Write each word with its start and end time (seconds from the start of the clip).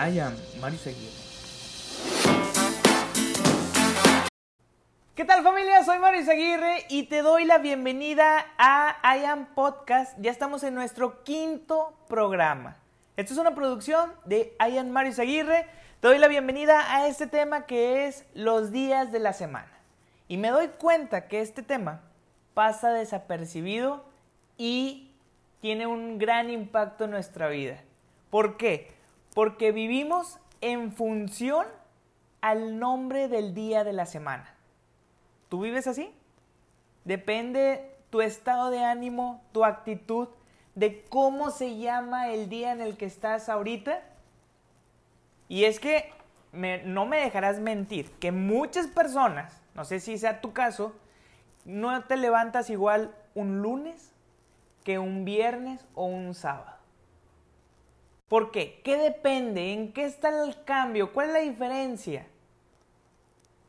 I 0.00 0.18
am 0.18 0.34
Mario 0.62 0.78
Seguir. 0.78 1.10
¿Qué 5.14 5.26
tal 5.26 5.42
familia? 5.42 5.84
Soy 5.84 5.98
Mario 5.98 6.22
Aguirre 6.30 6.86
y 6.88 7.02
te 7.02 7.20
doy 7.20 7.44
la 7.44 7.58
bienvenida 7.58 8.46
a 8.56 8.96
I 9.14 9.26
Am 9.26 9.54
Podcast. 9.54 10.18
Ya 10.18 10.30
estamos 10.30 10.62
en 10.62 10.74
nuestro 10.74 11.22
quinto 11.22 11.92
programa. 12.08 12.78
Esto 13.18 13.34
es 13.34 13.38
una 13.38 13.54
producción 13.54 14.10
de 14.24 14.56
I 14.58 14.78
Am 14.78 14.88
Mario 14.88 15.12
Aguirre. 15.18 15.66
Te 16.00 16.08
doy 16.08 16.16
la 16.16 16.28
bienvenida 16.28 16.96
a 16.96 17.06
este 17.06 17.26
tema 17.26 17.66
que 17.66 18.06
es 18.06 18.24
los 18.32 18.72
días 18.72 19.12
de 19.12 19.18
la 19.18 19.34
semana. 19.34 19.70
Y 20.28 20.38
me 20.38 20.48
doy 20.48 20.68
cuenta 20.68 21.28
que 21.28 21.42
este 21.42 21.62
tema 21.62 22.00
pasa 22.54 22.90
desapercibido 22.90 24.02
y 24.56 25.12
tiene 25.60 25.86
un 25.86 26.16
gran 26.16 26.48
impacto 26.48 27.04
en 27.04 27.10
nuestra 27.10 27.48
vida. 27.48 27.82
¿Por 28.30 28.56
qué? 28.56 28.98
Porque 29.40 29.72
vivimos 29.72 30.38
en 30.60 30.92
función 30.92 31.66
al 32.42 32.78
nombre 32.78 33.26
del 33.26 33.54
día 33.54 33.84
de 33.84 33.94
la 33.94 34.04
semana. 34.04 34.54
¿Tú 35.48 35.62
vives 35.62 35.86
así? 35.86 36.12
Depende 37.06 37.96
tu 38.10 38.20
estado 38.20 38.68
de 38.68 38.84
ánimo, 38.84 39.42
tu 39.52 39.64
actitud, 39.64 40.28
de 40.74 41.02
cómo 41.04 41.50
se 41.50 41.78
llama 41.78 42.28
el 42.28 42.50
día 42.50 42.72
en 42.72 42.82
el 42.82 42.98
que 42.98 43.06
estás 43.06 43.48
ahorita. 43.48 44.02
Y 45.48 45.64
es 45.64 45.80
que 45.80 46.12
no 46.52 47.06
me 47.06 47.16
dejarás 47.16 47.60
mentir, 47.60 48.10
que 48.20 48.32
muchas 48.32 48.88
personas, 48.88 49.58
no 49.74 49.86
sé 49.86 50.00
si 50.00 50.18
sea 50.18 50.42
tu 50.42 50.52
caso, 50.52 50.94
no 51.64 52.04
te 52.04 52.18
levantas 52.18 52.68
igual 52.68 53.14
un 53.34 53.62
lunes 53.62 54.12
que 54.84 54.98
un 54.98 55.24
viernes 55.24 55.82
o 55.94 56.04
un 56.04 56.34
sábado. 56.34 56.79
¿Por 58.30 58.52
qué? 58.52 58.80
¿Qué 58.84 58.96
depende? 58.96 59.72
¿En 59.72 59.92
qué 59.92 60.04
está 60.04 60.28
el 60.44 60.62
cambio? 60.62 61.12
¿Cuál 61.12 61.26
es 61.26 61.32
la 61.32 61.40
diferencia? 61.40 62.28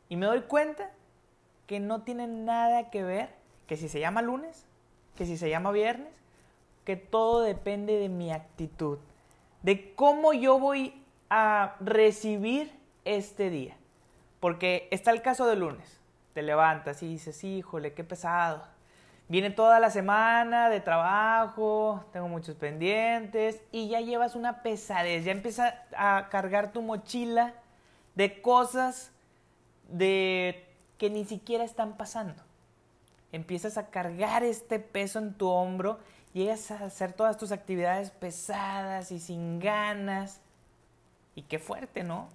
Y 0.08 0.14
me 0.14 0.26
doy 0.26 0.42
cuenta 0.42 0.92
que 1.66 1.80
no 1.80 2.02
tiene 2.02 2.28
nada 2.28 2.88
que 2.88 3.02
ver, 3.02 3.34
que 3.66 3.76
si 3.76 3.88
se 3.88 3.98
llama 3.98 4.22
lunes, 4.22 4.64
que 5.16 5.26
si 5.26 5.36
se 5.36 5.50
llama 5.50 5.72
viernes, 5.72 6.12
que 6.84 6.94
todo 6.94 7.40
depende 7.40 7.98
de 7.98 8.08
mi 8.08 8.30
actitud, 8.30 8.98
de 9.62 9.96
cómo 9.96 10.32
yo 10.32 10.60
voy 10.60 11.02
a 11.28 11.74
recibir 11.80 12.72
este 13.04 13.50
día. 13.50 13.76
Porque 14.38 14.86
está 14.92 15.10
el 15.10 15.22
caso 15.22 15.48
de 15.48 15.56
lunes, 15.56 15.98
te 16.34 16.42
levantas 16.42 17.02
y 17.02 17.08
dices, 17.08 17.42
híjole, 17.42 17.94
qué 17.94 18.04
pesado. 18.04 18.62
Viene 19.32 19.48
toda 19.48 19.80
la 19.80 19.88
semana 19.88 20.68
de 20.68 20.80
trabajo, 20.80 22.04
tengo 22.12 22.28
muchos 22.28 22.54
pendientes 22.54 23.62
y 23.72 23.88
ya 23.88 24.02
llevas 24.02 24.34
una 24.34 24.62
pesadez, 24.62 25.24
ya 25.24 25.32
empieza 25.32 25.86
a 25.96 26.28
cargar 26.28 26.74
tu 26.74 26.82
mochila 26.82 27.54
de 28.14 28.42
cosas 28.42 29.10
de 29.88 30.66
que 30.98 31.08
ni 31.08 31.24
siquiera 31.24 31.64
están 31.64 31.96
pasando. 31.96 32.42
Empiezas 33.32 33.78
a 33.78 33.86
cargar 33.86 34.42
este 34.44 34.78
peso 34.78 35.18
en 35.18 35.32
tu 35.32 35.48
hombro, 35.48 35.98
llegas 36.34 36.70
a 36.70 36.84
hacer 36.84 37.14
todas 37.14 37.38
tus 37.38 37.52
actividades 37.52 38.10
pesadas 38.10 39.12
y 39.12 39.18
sin 39.18 39.60
ganas. 39.60 40.42
Y 41.34 41.44
qué 41.44 41.58
fuerte, 41.58 42.04
¿no? 42.04 42.28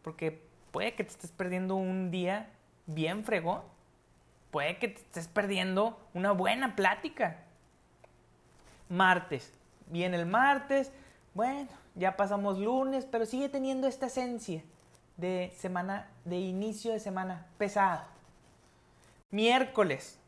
Porque 0.00 0.42
puede 0.70 0.94
que 0.94 1.04
te 1.04 1.10
estés 1.10 1.30
perdiendo 1.30 1.76
un 1.76 2.10
día 2.10 2.48
bien 2.86 3.22
fregón. 3.22 3.60
Puede 4.52 4.76
que 4.76 4.88
te 4.88 5.00
estés 5.00 5.28
perdiendo 5.28 5.98
una 6.12 6.32
buena 6.32 6.76
plática. 6.76 7.38
Martes. 8.90 9.50
Viene 9.86 10.18
el 10.18 10.26
martes. 10.26 10.92
Bueno, 11.32 11.70
ya 11.94 12.18
pasamos 12.18 12.58
lunes, 12.58 13.06
pero 13.10 13.24
sigue 13.24 13.48
teniendo 13.48 13.86
esta 13.86 14.06
esencia 14.06 14.62
de 15.16 15.54
semana, 15.56 16.06
de 16.26 16.38
inicio 16.38 16.92
de 16.92 17.00
semana 17.00 17.46
pesado. 17.56 18.02
Miércoles, 19.30 20.18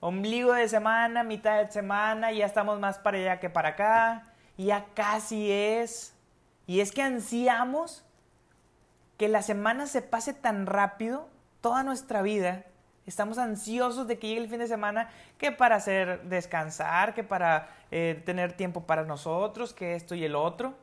ombligo 0.00 0.54
de 0.54 0.66
semana, 0.66 1.22
mitad 1.22 1.62
de 1.62 1.70
semana, 1.70 2.32
ya 2.32 2.46
estamos 2.46 2.80
más 2.80 2.98
para 2.98 3.18
allá 3.18 3.38
que 3.38 3.50
para 3.50 3.70
acá, 3.70 4.32
ya 4.56 4.86
casi 4.94 5.52
es. 5.52 6.14
Y 6.66 6.80
es 6.80 6.90
que 6.90 7.02
ansiamos 7.02 8.02
que 9.18 9.28
la 9.28 9.42
semana 9.42 9.86
se 9.86 10.00
pase 10.00 10.32
tan 10.32 10.64
rápido, 10.64 11.28
toda 11.60 11.82
nuestra 11.82 12.22
vida, 12.22 12.64
estamos 13.06 13.38
ansiosos 13.38 14.06
de 14.06 14.18
que 14.18 14.28
llegue 14.28 14.40
el 14.40 14.48
fin 14.48 14.58
de 14.58 14.66
semana, 14.66 15.10
que 15.38 15.52
para 15.52 15.76
hacer 15.76 16.22
descansar, 16.24 17.14
que 17.14 17.24
para 17.24 17.68
eh, 17.90 18.22
tener 18.24 18.52
tiempo 18.54 18.82
para 18.82 19.04
nosotros, 19.04 19.74
que 19.74 19.94
esto 19.94 20.14
y 20.14 20.24
el 20.24 20.34
otro. 20.34 20.74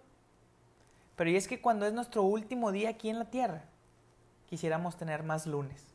Pero 1.16 1.30
y 1.30 1.36
es 1.36 1.48
que 1.48 1.62
cuando 1.62 1.86
es 1.86 1.94
nuestro 1.94 2.24
último 2.24 2.72
día 2.72 2.90
aquí 2.90 3.10
en 3.10 3.20
la 3.20 3.26
tierra, 3.26 3.64
quisiéramos 4.48 4.98
tener 4.98 5.24
más 5.24 5.46
lunes. 5.48 5.88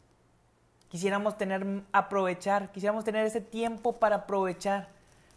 Quisiéramos 0.88 1.36
tener, 1.36 1.82
aprovechar, 1.92 2.70
quisiéramos 2.70 3.04
tener 3.04 3.26
ese 3.26 3.40
tiempo 3.40 3.94
para 3.98 4.16
aprovechar. 4.16 4.88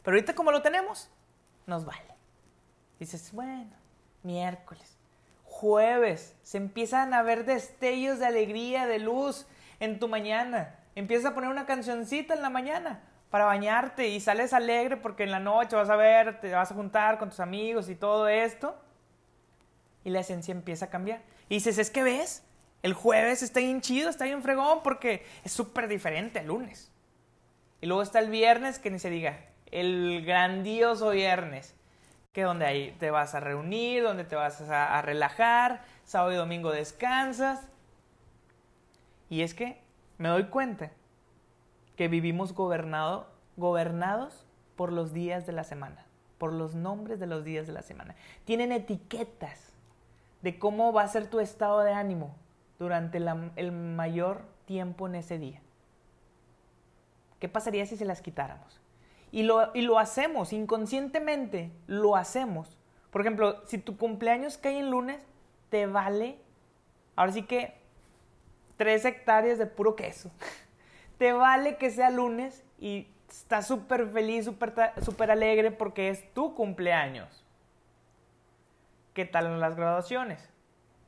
Pero 0.04 0.16
ahorita 0.16 0.36
como 0.36 0.52
lo 0.52 0.62
tenemos, 0.62 1.10
nos 1.66 1.86
vale. 1.86 2.16
Dices, 3.00 3.32
bueno, 3.34 3.72
miércoles, 4.24 4.98
jueves, 5.46 6.36
se 6.44 6.58
empiezan 6.58 7.14
a 7.14 7.24
ver 7.24 7.46
destellos 7.46 8.20
de 8.20 8.26
alegría, 8.26 8.86
de 8.86 9.00
luz 9.00 9.48
en 9.80 10.00
tu 10.00 10.08
mañana. 10.08 10.79
Empiezas 10.96 11.32
a 11.32 11.36
poner 11.36 11.50
una 11.50 11.66
cancioncita 11.66 12.34
en 12.34 12.42
la 12.42 12.50
mañana 12.50 13.02
para 13.30 13.46
bañarte 13.46 14.08
y 14.08 14.20
sales 14.20 14.54
alegre 14.54 14.98
porque 14.98 15.24
en 15.24 15.32
la 15.32 15.40
noche 15.40 15.76
vas 15.76 15.90
a 15.90 15.96
ver, 15.96 16.40
te 16.40 16.52
vas 16.52 16.72
a 16.72 16.76
juntar 16.76 17.20
con 17.20 17.30
tus 17.30 17.40
amigos 17.40 17.90
y 17.90 17.96
todo 17.96 18.28
esto 18.28 18.76
y 20.04 20.10
la 20.10 20.22
esencia 20.22 20.52
empieza 20.52 20.86
a 20.86 20.90
cambiar. 20.90 21.22
Y 21.50 21.56
dices, 21.56 21.78
es 21.78 21.90
que 21.90 22.04
ves, 22.04 22.44
el 22.84 22.94
jueves 22.94 23.42
está 23.42 23.60
bien 23.60 23.82
chido, 23.82 24.10
está 24.10 24.26
bien 24.26 24.42
fregón 24.42 24.82
porque 24.84 25.26
es 25.44 25.52
súper 25.52 25.88
diferente 25.88 26.40
al 26.40 26.48
lunes. 26.48 26.92
Y 27.82 27.88
luego 27.88 28.02
está 28.02 28.20
el 28.20 28.30
viernes, 28.30 28.80
que 28.80 28.92
ni 28.92 29.00
se 29.00 29.10
diga, 29.10 29.40
el 29.72 30.24
grandioso 30.26 31.12
viernes, 31.12 31.76
que 32.34 32.44
donde 32.44 32.66
ahí 32.66 32.96
te 33.00 33.12
vas 33.12 33.36
a 33.36 33.40
reunir, 33.40 34.04
donde 34.04 34.24
te 34.24 34.36
vas 34.36 34.62
a, 34.62 35.02
relajar, 35.02 35.82
sábado 36.04 36.34
y 36.34 36.36
domingo 36.36 36.72
descansas. 36.72 37.62
Y 39.30 39.42
es 39.42 39.54
que 39.54 39.82
me 40.20 40.30
doy 40.30 40.44
cuenta 40.46 40.92
que 41.96 42.08
vivimos 42.08 42.54
gobernado, 42.54 43.28
gobernados 43.58 44.46
por 44.76 44.94
los 44.94 45.12
días 45.12 45.48
de 45.48 45.54
la 45.54 45.64
semana, 45.64 46.06
por 46.38 46.54
los 46.54 46.76
nombres 46.76 47.20
de 47.20 47.26
los 47.26 47.44
días 47.44 47.66
de 47.66 47.74
la 47.74 47.82
semana. 47.82 48.16
Tienen 48.46 48.72
etiquetas 48.72 49.74
de 50.44 50.60
cómo 50.60 50.94
va 50.94 51.04
a 51.04 51.08
ser 51.08 51.28
tu 51.28 51.40
estado 51.40 51.80
de 51.80 51.94
ánimo 51.94 52.36
durante 52.78 53.18
el 53.56 53.72
mayor 53.72 54.44
tiempo 54.66 55.08
en 55.08 55.16
ese 55.16 55.40
día. 55.40 55.62
¿Qué 57.40 57.48
pasaría 57.48 57.86
si 57.86 57.96
se 57.98 58.06
las 58.06 58.22
quitáramos? 58.22 58.82
Y 59.32 59.44
lo, 59.44 59.74
y 59.74 59.82
lo 59.82 60.00
hacemos, 60.00 60.54
inconscientemente 60.54 61.72
lo 61.88 62.16
hacemos. 62.16 62.78
Por 63.10 63.22
ejemplo, 63.22 63.66
si 63.68 63.78
tu 63.78 63.98
cumpleaños 63.98 64.58
cae 64.58 64.80
en 64.80 64.92
lunes, 64.92 65.26
te 65.70 65.86
vale, 65.88 66.40
ahora 67.16 67.32
sí 67.32 67.44
que, 67.44 67.79
tres 68.80 69.04
hectáreas 69.04 69.58
de 69.58 69.66
puro 69.66 69.98
queso. 69.98 70.32
te 71.18 71.34
vale 71.34 71.76
que 71.76 71.92
sea 71.92 72.10
lunes 72.10 72.64
y 72.80 73.10
estás 73.28 73.68
súper 73.68 74.08
feliz, 74.08 74.50
súper 75.02 75.32
alegre 75.32 75.72
porque 75.72 76.10
es 76.10 76.34
tu 76.34 76.56
cumpleaños. 76.56 77.46
¿Qué 79.14 79.26
tal 79.26 79.48
en 79.48 79.60
las 79.60 79.76
graduaciones? 79.76 80.50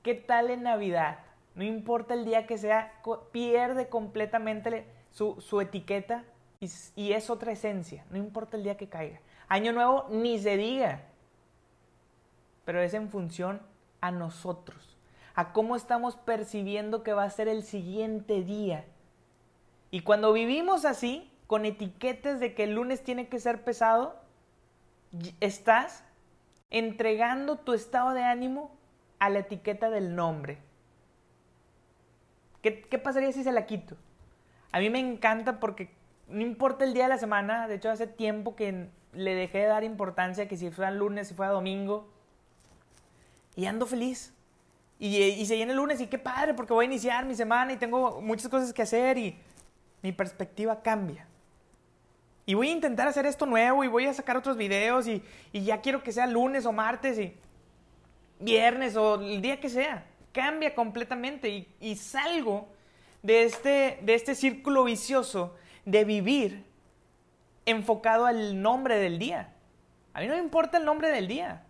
¿Qué 0.04 0.16
tal 0.16 0.50
en 0.50 0.64
Navidad? 0.64 1.20
No 1.56 1.64
importa 1.64 2.14
el 2.14 2.26
día 2.26 2.46
que 2.46 2.58
sea, 2.58 2.92
pierde 3.32 3.88
completamente 3.88 4.86
su, 5.12 5.62
etiqueta 5.62 6.26
y, 6.60 7.14
es 7.14 7.30
otra 7.30 7.54
esencia. 7.54 8.04
No 8.10 8.18
importa 8.18 8.58
el 8.58 8.64
día 8.64 8.76
que 8.76 8.90
caiga. 8.90 9.22
Año 9.48 9.72
nuevo 9.72 10.08
ni 10.10 10.40
se 10.40 10.58
diga. 10.58 11.04
Pero 12.66 12.82
es 12.82 12.94
en 12.94 13.10
función 13.10 13.62
a 14.02 14.12
nosotros, 14.12 14.91
a 15.36 15.54
cómo 15.54 15.76
estamos 15.76 16.16
percibiendo 16.16 17.04
que 17.04 17.14
va 17.14 17.24
a 17.24 17.30
ser 17.30 17.48
el 17.48 17.64
siguiente 17.64 18.44
día. 18.44 18.86
Y 19.90 20.02
cuando 20.02 20.34
vivimos 20.34 20.86
así, 20.86 21.32
con 21.48 21.66
etiquetas 21.66 22.40
de 22.40 22.54
que 22.54 22.64
el 22.64 22.76
lunes 22.76 23.04
tiene 23.04 23.28
que 23.28 23.40
ser 23.40 23.64
pesado, 23.64 24.16
estás 25.40 26.04
entregando 26.70 27.58
tu 27.58 27.74
estado 27.74 28.12
de 28.12 28.24
ánimo 28.24 28.72
a 29.20 29.30
la 29.30 29.40
etiqueta 29.40 29.90
del 29.90 30.16
nombre. 30.16 30.60
¿Qué, 32.62 32.72
pasaría 33.04 33.32
si 33.32 33.44
se 33.44 33.52
la 33.52 33.66
quito? 33.66 33.98
A 34.72 34.80
mí 34.80 34.90
me 34.90 35.00
encanta 35.00 35.60
porque 35.60 35.94
no 36.28 36.42
importa 36.42 36.86
el 36.86 36.94
día 36.94 37.04
de 37.04 37.10
la 37.10 37.18
semana, 37.18 37.68
de 37.68 37.76
hecho 37.76 37.90
hace 37.90 38.08
tiempo 38.08 38.56
que 38.56 38.90
le 39.14 39.36
dejé 39.36 39.60
de 39.60 39.66
dar 39.66 39.84
importancia 39.84 40.48
que 40.48 40.56
si 40.56 40.70
fuera 40.72 40.92
lunes, 40.92 41.28
si 41.28 41.34
fuera 41.34 41.52
domingo, 41.52 42.08
y 43.56 43.66
ando 43.66 43.86
feliz. 43.86 44.34
Y, 45.02 45.18
y 45.18 45.46
se 45.48 45.56
viene 45.56 45.72
el 45.72 45.78
lunes 45.78 46.00
y 46.00 46.06
qué 46.06 46.20
padre 46.20 46.54
porque 46.54 46.74
voy 46.74 46.86
a 46.86 46.88
iniciar 46.88 47.26
mi 47.26 47.34
semana 47.34 47.74
y 47.74 47.78
tengo 47.78 48.22
muchas 48.22 48.48
cosas 48.50 48.72
que 48.72 48.84
hacer 48.84 49.18
y 49.18 49.36
mi 50.04 50.12
perspectiva 50.12 50.80
cambia. 50.84 51.28
Y 52.46 52.54
voy 52.54 52.70
a 52.70 52.72
intentar 52.74 53.08
hacer 53.08 53.26
esto 53.26 53.48
nuevo 53.48 53.84
y 53.84 53.88
voy 53.88 54.06
a 54.06 54.14
sacar 54.14 54.38
otros 54.38 54.58
videos 54.58 55.08
y, 55.08 55.24
ya 55.54 55.82
quiero 55.82 56.04
que 56.04 56.12
sea 56.12 56.28
lunes 56.28 56.68
o 56.68 56.72
martes 56.72 57.18
y 57.18 57.36
viernes 58.40 58.96
o 58.96 59.16
el 59.16 59.42
día 59.42 59.60
que 59.60 59.70
sea. 59.70 60.06
Cambia 60.32 60.76
completamente 60.76 61.50
y, 61.50 61.68
y 61.80 61.96
salgo 61.96 62.68
de 63.24 63.44
este, 63.44 64.00
de 64.04 64.14
este 64.14 64.36
círculo 64.36 64.84
vicioso 64.84 65.56
de 65.84 66.04
vivir 66.06 66.64
enfocado 67.66 68.28
al 68.28 68.62
nombre 68.62 68.98
del 68.98 69.18
día. 69.18 69.54
A 70.14 70.22
mí 70.22 70.28
no 70.28 70.34
me 70.34 70.42
importa 70.42 70.78
el 70.78 70.86
nombre 70.86 71.10
del 71.10 71.28
día. 71.28 71.64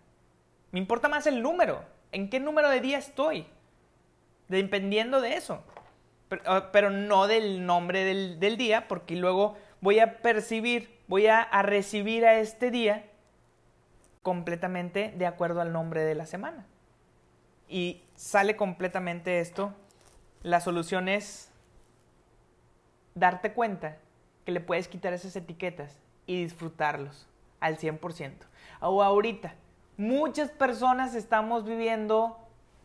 Me 0.72 0.80
importa 0.80 1.08
más 1.08 1.28
el 1.28 1.42
número. 1.42 1.84
¿En 2.12 2.30
qué 2.30 2.40
número 2.40 2.70
de 2.70 2.82
día 2.82 2.98
estoy? 2.98 3.46
Dependiendo 4.48 5.22
de 5.22 5.36
eso. 5.36 5.64
Pero, 6.30 6.72
pero 6.72 6.90
no 6.90 7.28
del 7.28 7.66
nombre 7.66 8.04
del, 8.04 8.40
del, 8.40 8.58
día, 8.58 8.88
porque 8.88 9.16
luego 9.16 9.58
voy 9.82 10.00
a 10.00 10.22
percibir, 10.22 11.00
voy 11.08 11.28
a, 11.28 11.42
a 11.42 11.62
recibir 11.62 12.26
a 12.26 12.40
este 12.40 12.72
día 12.72 13.06
completamente 14.22 15.14
de 15.18 15.26
acuerdo 15.26 15.62
al 15.62 15.72
nombre 15.72 16.04
de 16.04 16.16
la 16.16 16.26
semana. 16.26 16.66
Y 17.68 18.02
sale 18.16 18.56
completamente 18.56 19.40
esto. 19.40 19.74
La 20.44 20.60
solución 20.60 21.08
es 21.08 21.52
darte 23.16 23.54
cuenta 23.54 23.98
que 24.46 24.52
le 24.52 24.60
puedes 24.60 24.88
quitar 24.88 25.14
esas 25.14 25.36
etiquetas 25.36 25.98
y 26.26 26.44
disfrutarlos 26.44 27.28
al 27.60 27.78
100%. 27.78 28.34
O 28.82 29.04
ahorita, 29.04 29.56
muchas 29.98 30.50
personas 30.52 31.16
estamos 31.16 31.66
viviendo 31.66 32.38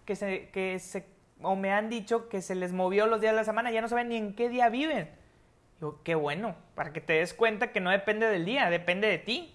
que 0.04 0.16
se, 0.16 0.48
que 0.50 0.78
se, 0.78 1.06
o 1.42 1.56
me 1.56 1.72
han 1.72 1.88
dicho 1.90 2.28
que 2.28 2.42
se 2.42 2.54
les 2.54 2.72
movió 2.72 3.06
los 3.06 3.20
días 3.20 3.32
de 3.32 3.36
la 3.36 3.44
semana, 3.44 3.70
ya 3.70 3.80
no 3.80 3.88
saben 3.88 4.08
ni 4.08 4.16
en 4.16 4.34
qué 4.34 4.48
día 4.48 4.68
viven. 4.68 5.10
Digo, 5.80 6.00
qué 6.04 6.14
bueno, 6.14 6.54
para 6.74 6.92
que 6.92 7.00
te 7.00 7.14
des 7.14 7.34
cuenta 7.34 7.72
que 7.72 7.80
no 7.80 7.90
depende 7.90 8.26
del 8.26 8.44
día, 8.44 8.70
depende 8.70 9.08
de 9.08 9.18
ti. 9.18 9.54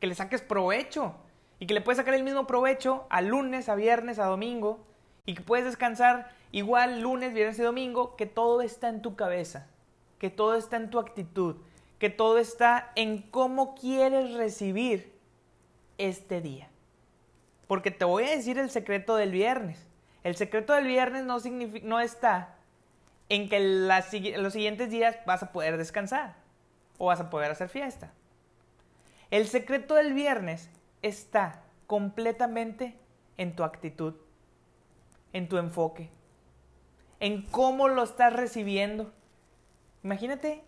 Que 0.00 0.06
le 0.06 0.14
saques 0.14 0.40
provecho 0.40 1.14
y 1.58 1.66
que 1.66 1.74
le 1.74 1.82
puedes 1.82 1.98
sacar 1.98 2.14
el 2.14 2.24
mismo 2.24 2.46
provecho 2.46 3.06
a 3.10 3.20
lunes, 3.20 3.68
a 3.68 3.74
viernes, 3.74 4.18
a 4.18 4.24
domingo 4.24 4.86
y 5.26 5.34
que 5.34 5.42
puedes 5.42 5.66
descansar 5.66 6.30
igual 6.52 7.02
lunes, 7.02 7.34
viernes 7.34 7.58
y 7.58 7.62
domingo, 7.62 8.16
que 8.16 8.26
todo 8.26 8.62
está 8.62 8.88
en 8.88 9.02
tu 9.02 9.14
cabeza, 9.14 9.68
que 10.18 10.30
todo 10.30 10.54
está 10.54 10.76
en 10.78 10.90
tu 10.90 10.98
actitud, 10.98 11.56
que 11.98 12.08
todo 12.08 12.38
está 12.38 12.90
en 12.96 13.22
cómo 13.30 13.74
quieres 13.74 14.32
recibir 14.34 15.19
este 16.08 16.40
día. 16.40 16.68
Porque 17.66 17.90
te 17.90 18.04
voy 18.04 18.24
a 18.24 18.36
decir 18.36 18.58
el 18.58 18.70
secreto 18.70 19.16
del 19.16 19.30
viernes. 19.30 19.86
El 20.24 20.36
secreto 20.36 20.72
del 20.72 20.86
viernes 20.86 21.24
no, 21.24 21.38
no 21.82 22.00
está 22.00 22.56
en 23.28 23.48
que 23.48 23.60
los 23.60 24.52
siguientes 24.52 24.90
días 24.90 25.16
vas 25.24 25.42
a 25.42 25.52
poder 25.52 25.76
descansar 25.76 26.34
o 26.98 27.06
vas 27.06 27.20
a 27.20 27.30
poder 27.30 27.50
hacer 27.50 27.68
fiesta. 27.68 28.12
El 29.30 29.46
secreto 29.46 29.94
del 29.94 30.12
viernes 30.12 30.68
está 31.02 31.62
completamente 31.86 32.96
en 33.36 33.54
tu 33.54 33.62
actitud, 33.62 34.14
en 35.32 35.48
tu 35.48 35.56
enfoque, 35.58 36.10
en 37.20 37.42
cómo 37.42 37.88
lo 37.88 38.02
estás 38.02 38.32
recibiendo. 38.32 39.12
Imagínate 40.02 40.64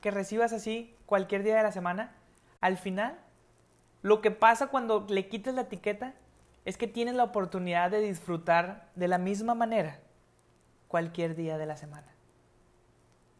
que 0.00 0.12
recibas 0.12 0.52
así 0.52 0.94
cualquier 1.06 1.42
día 1.42 1.56
de 1.56 1.64
la 1.64 1.72
semana. 1.72 2.14
Al 2.60 2.78
final, 2.78 3.18
lo 4.06 4.20
que 4.20 4.30
pasa 4.30 4.68
cuando 4.68 5.04
le 5.08 5.26
quitas 5.26 5.52
la 5.56 5.62
etiqueta 5.62 6.14
es 6.64 6.78
que 6.78 6.86
tienes 6.86 7.16
la 7.16 7.24
oportunidad 7.24 7.90
de 7.90 8.00
disfrutar 8.00 8.88
de 8.94 9.08
la 9.08 9.18
misma 9.18 9.56
manera 9.56 9.98
cualquier 10.86 11.34
día 11.34 11.58
de 11.58 11.66
la 11.66 11.76
semana. 11.76 12.06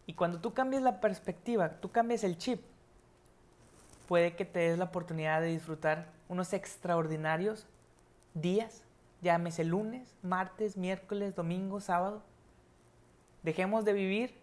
Y 0.07 0.15
cuando 0.15 0.41
tú 0.41 0.55
cambias 0.55 0.83
la 0.83 1.01
perspectiva, 1.01 1.79
tú 1.81 1.93
cambias 1.93 2.25
el 2.25 2.37
chip, 2.37 2.63
puede 4.09 4.35
que 4.35 4.45
te 4.45 4.59
des 4.59 4.77
la 4.77 4.87
oportunidad 4.87 5.41
de 5.41 5.47
disfrutar 5.47 6.09
unos 6.29 6.53
extraordinarios 6.53 7.69
días, 8.35 8.83
llámese 9.23 9.63
lunes, 9.63 10.17
martes, 10.21 10.77
miércoles, 10.77 11.37
domingo, 11.37 11.79
sábado. 11.79 12.25
Dejemos 13.45 13.85
de 13.85 13.93
vivir 13.93 14.35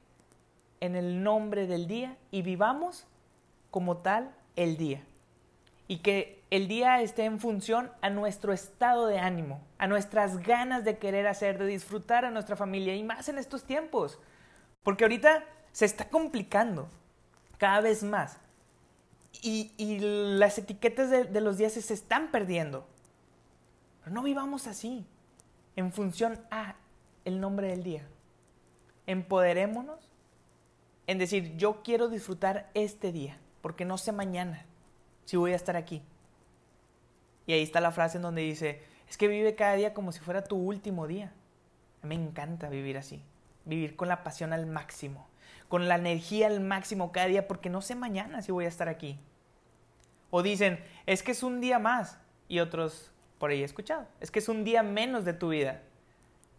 en 0.79 0.95
el 0.95 1.21
nombre 1.21 1.67
del 1.67 1.85
día 1.85 2.17
y 2.31 2.43
vivamos 2.43 3.07
como 3.71 3.97
tal 3.97 4.33
el 4.55 4.77
día 4.77 5.03
y 5.88 5.97
que 5.97 6.44
el 6.50 6.68
día 6.68 7.01
esté 7.01 7.25
en 7.25 7.39
función 7.39 7.91
a 8.01 8.09
nuestro 8.09 8.53
estado 8.53 9.07
de 9.07 9.19
ánimo, 9.19 9.62
a 9.77 9.88
nuestras 9.88 10.38
ganas 10.38 10.83
de 10.83 10.97
querer 10.97 11.27
hacer, 11.27 11.57
de 11.57 11.65
disfrutar 11.65 12.25
a 12.25 12.31
nuestra 12.31 12.56
familia 12.56 12.95
y 12.95 13.03
más 13.03 13.27
en 13.27 13.38
estos 13.38 13.63
tiempos. 13.63 14.19
Porque 14.83 15.03
ahorita 15.03 15.44
se 15.71 15.85
está 15.85 16.09
complicando 16.09 16.89
cada 17.57 17.81
vez 17.81 18.03
más 18.03 18.38
y, 19.41 19.71
y 19.77 20.00
las 20.00 20.57
etiquetas 20.57 21.09
de, 21.09 21.41
los 21.41 21.57
días 21.57 21.74
se 21.74 21.94
están 21.94 22.31
perdiendo. 22.31 22.88
Pero 24.03 24.13
no 24.13 24.24
vivamos 24.24 24.68
así, 24.68 25.06
en 25.75 25.91
función 25.91 26.39
a 26.51 26.75
el 27.25 27.39
nombre 27.39 27.68
del 27.69 27.83
día. 27.83 28.07
Empoderémonos 29.07 30.09
en 31.07 31.18
decir, 31.18 31.57
yo 31.57 31.81
quiero 31.83 32.09
disfrutar 32.09 32.69
este 32.74 33.12
día, 33.12 33.38
porque 33.62 33.86
no 33.86 33.97
sé 33.97 34.12
mañana 34.12 34.65
si 35.25 35.37
voy 35.37 35.53
a 35.53 35.55
estar 35.55 35.75
aquí. 35.75 36.01
Y 37.45 37.53
ahí 37.53 37.61
está 37.61 37.81
la 37.81 37.91
frase 37.91 38.17
en 38.17 38.23
donde 38.23 38.41
dice, 38.41 38.81
es 39.09 39.17
que 39.17 39.27
vive 39.27 39.55
cada 39.55 39.75
día 39.75 39.93
como 39.93 40.11
si 40.11 40.19
fuera 40.19 40.43
tu 40.43 40.55
último 40.55 41.07
día. 41.07 41.33
me 42.01 42.15
encanta 42.15 42.67
vivir 42.69 42.97
así, 42.97 43.23
vivir 43.63 43.95
con 43.95 44.09
la 44.09 44.23
pasión 44.23 44.51
al 44.51 44.65
máximo, 44.65 45.27
con 45.69 45.87
la 45.87 45.95
energía 45.95 46.47
al 46.47 46.59
máximo 46.59 47.11
cada 47.11 47.27
día, 47.27 47.47
porque 47.47 47.69
no 47.69 47.81
sé 47.81 47.95
mañana 47.95 48.41
si 48.41 48.51
voy 48.51 48.65
a 48.65 48.69
estar 48.69 48.89
aquí. 48.89 49.19
O 50.29 50.41
dicen, 50.41 50.83
es 51.05 51.23
que 51.23 51.31
es 51.31 51.43
un 51.43 51.61
día 51.61 51.79
más. 51.79 52.17
Y 52.47 52.59
otros, 52.59 53.11
por 53.37 53.51
ahí 53.51 53.61
he 53.61 53.65
escuchado, 53.65 54.07
es 54.19 54.31
que 54.31 54.39
es 54.39 54.49
un 54.49 54.63
día 54.63 54.83
menos 54.83 55.25
de 55.25 55.33
tu 55.33 55.49
vida. 55.49 55.81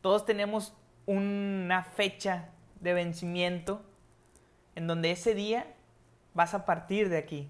Todos 0.01 0.25
tenemos 0.25 0.75
una 1.07 1.85
fecha 1.85 2.51
de 2.81 2.95
vencimiento 2.95 3.83
en 4.75 4.87
donde 4.87 5.11
ese 5.11 5.35
día 5.35 5.67
vas 6.35 6.55
a 6.55 6.65
partir 6.65 7.09
de 7.09 7.19
aquí. 7.19 7.49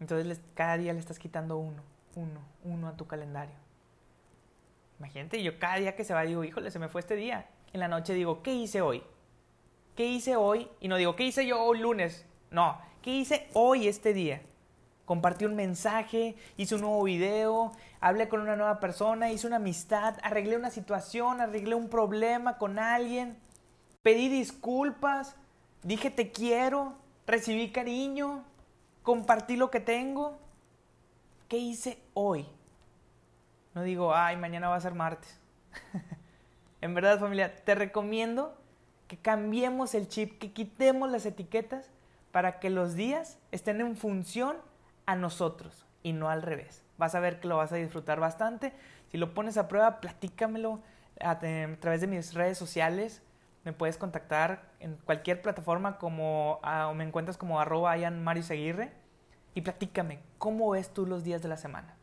Entonces 0.00 0.40
cada 0.54 0.76
día 0.76 0.92
le 0.92 0.98
estás 0.98 1.18
quitando 1.18 1.56
uno, 1.56 1.82
uno, 2.14 2.40
uno 2.64 2.88
a 2.88 2.96
tu 2.96 3.06
calendario. 3.06 3.54
Imagínate, 4.98 5.42
yo 5.42 5.58
cada 5.58 5.76
día 5.76 5.96
que 5.96 6.04
se 6.04 6.14
va 6.14 6.22
digo, 6.22 6.44
híjole, 6.44 6.70
se 6.70 6.78
me 6.78 6.88
fue 6.88 7.00
este 7.00 7.16
día. 7.16 7.46
En 7.72 7.80
la 7.80 7.88
noche 7.88 8.14
digo, 8.14 8.42
¿qué 8.42 8.54
hice 8.54 8.80
hoy? 8.80 9.02
¿Qué 9.96 10.06
hice 10.06 10.36
hoy? 10.36 10.68
Y 10.80 10.88
no 10.88 10.96
digo, 10.96 11.16
¿qué 11.16 11.24
hice 11.24 11.46
yo 11.46 11.62
hoy 11.62 11.78
lunes? 11.78 12.26
No, 12.50 12.78
¿qué 13.02 13.10
hice 13.10 13.48
hoy 13.52 13.88
este 13.88 14.12
día? 14.12 14.42
Compartí 15.04 15.44
un 15.44 15.54
mensaje, 15.54 16.34
hice 16.56 16.76
un 16.76 16.80
nuevo 16.80 17.02
video, 17.04 17.72
hablé 18.00 18.28
con 18.28 18.40
una 18.40 18.56
nueva 18.56 18.80
persona, 18.80 19.30
hice 19.30 19.46
una 19.46 19.56
amistad, 19.56 20.16
arreglé 20.22 20.56
una 20.56 20.70
situación, 20.70 21.40
arreglé 21.40 21.74
un 21.74 21.88
problema 21.88 22.56
con 22.56 22.78
alguien, 22.78 23.36
pedí 24.02 24.28
disculpas, 24.28 25.36
dije 25.82 26.10
te 26.10 26.32
quiero, 26.32 26.94
recibí 27.26 27.70
cariño, 27.70 28.44
compartí 29.04 29.56
lo 29.56 29.70
que 29.70 29.78
tengo. 29.78 30.36
¿Qué 31.48 31.58
hice 31.58 32.02
hoy? 32.14 32.48
No 33.74 33.82
digo, 33.82 34.12
ay, 34.12 34.36
mañana 34.36 34.68
va 34.68 34.74
a 34.74 34.80
ser 34.80 34.94
martes. 34.94 35.38
en 36.80 36.94
verdad, 36.94 37.20
familia, 37.20 37.54
te 37.54 37.76
recomiendo 37.76 38.58
que 39.06 39.16
cambiemos 39.16 39.94
el 39.94 40.08
chip, 40.08 40.38
que 40.38 40.52
quitemos 40.52 41.10
las 41.10 41.26
etiquetas 41.26 41.90
para 42.32 42.58
que 42.58 42.70
los 42.70 42.94
días 42.94 43.38
estén 43.52 43.80
en 43.80 43.96
función 43.96 44.56
a 45.06 45.14
nosotros 45.14 45.86
y 46.02 46.12
no 46.12 46.30
al 46.30 46.42
revés. 46.42 46.82
Vas 46.98 47.14
a 47.14 47.20
ver 47.20 47.38
que 47.40 47.48
lo 47.48 47.56
vas 47.56 47.72
a 47.72 47.76
disfrutar 47.76 48.18
bastante. 48.18 48.72
Si 49.10 49.18
lo 49.18 49.34
pones 49.34 49.56
a 49.56 49.68
prueba, 49.68 50.00
platícamelo 50.00 50.80
a, 51.20 51.38
través 51.38 52.00
de 52.00 52.06
mis 52.06 52.34
redes 52.34 52.58
sociales. 52.58 53.22
Me 53.64 53.72
puedes 53.72 53.96
contactar 53.96 54.62
en 54.78 54.96
cualquier 54.96 55.40
plataforma 55.40 55.98
como 55.98 56.60
ah, 56.62 56.88
o 56.88 56.94
me 56.94 57.04
encuentras 57.04 57.38
como 57.38 57.60
arroba 57.60 57.96
Ian 57.96 58.22
Mario 58.22 58.42
Seguirre 58.42 58.92
y 59.54 59.62
platícame 59.62 60.20
cómo 60.38 60.70
ves 60.70 60.92
tú 60.92 61.06
los 61.06 61.24
días 61.24 61.42
de 61.42 61.48
la 61.48 61.56
semana. 61.56 61.96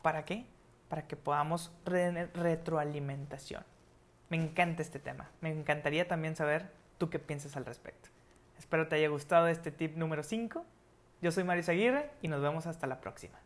¿Para 0.00 0.24
qué? 0.24 0.46
Para 0.88 1.06
que 1.06 1.16
podamos 1.16 1.72
tener 1.84 2.30
retroalimentación. 2.34 3.64
Me 4.30 4.36
encanta 4.38 4.80
este 4.82 4.98
tema. 4.98 5.30
Me 5.40 5.50
encantaría 5.50 6.08
también 6.08 6.36
saber 6.36 6.72
tú 6.96 7.10
qué 7.10 7.18
piensas 7.18 7.56
al 7.56 7.66
respecto. 7.66 8.08
Espero 8.58 8.88
te 8.88 8.96
haya 8.96 9.08
gustado 9.08 9.48
este 9.48 9.70
tip 9.70 9.96
número 9.96 10.22
5. 10.22 10.64
Yo 11.20 11.32
soy 11.32 11.44
Mario 11.44 11.64
Aguirre 11.68 12.10
y 12.22 12.28
nos 12.28 12.40
vemos 12.40 12.66
hasta 12.66 12.86
la 12.86 13.00
próxima. 13.00 13.38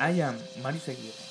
I 0.00 0.20
am 0.20 0.36
Mario 0.62 0.82
Aguirre 0.86 1.27